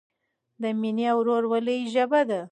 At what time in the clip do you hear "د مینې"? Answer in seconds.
0.61-1.05